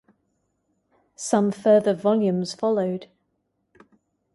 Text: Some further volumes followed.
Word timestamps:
Some 1.15 1.51
further 1.51 1.93
volumes 1.93 2.55
followed. 2.55 3.07